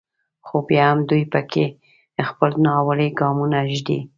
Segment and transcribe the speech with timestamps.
[0.45, 1.65] خو بیا هم دوی په کې
[2.29, 3.99] خپل ناولي ګامونه ږدي.